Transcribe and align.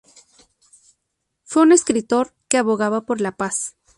Fue 1.43 1.61
un 1.61 1.71
escritor 1.71 2.33
que 2.49 2.57
abogaba 2.57 3.01
por 3.01 3.21
la 3.21 3.33
paz. 3.37 3.75